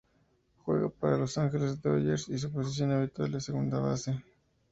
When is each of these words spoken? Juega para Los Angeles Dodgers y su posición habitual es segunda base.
Juega 0.65 0.89
para 0.89 1.15
Los 1.19 1.37
Angeles 1.37 1.79
Dodgers 1.79 2.27
y 2.29 2.39
su 2.39 2.51
posición 2.51 2.89
habitual 2.91 3.35
es 3.35 3.43
segunda 3.45 3.77
base. 3.77 4.23